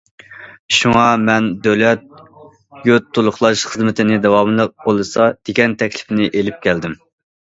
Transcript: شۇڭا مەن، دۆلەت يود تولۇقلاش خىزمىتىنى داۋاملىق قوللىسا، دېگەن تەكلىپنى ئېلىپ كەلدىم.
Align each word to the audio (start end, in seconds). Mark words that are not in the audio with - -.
شۇڭا 0.77 1.01
مەن، 1.25 1.49
دۆلەت 1.65 2.07
يود 2.87 3.05
تولۇقلاش 3.17 3.65
خىزمىتىنى 3.73 4.19
داۋاملىق 4.25 4.73
قوللىسا، 4.87 5.27
دېگەن 5.51 5.79
تەكلىپنى 5.83 6.31
ئېلىپ 6.33 6.59
كەلدىم. 6.65 6.97